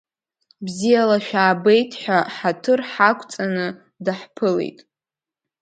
[0.65, 3.67] Бзиала шәаабеит ҳәа ҳаҭыр ҳақәҵаны
[4.05, 4.79] даҳԥылеит.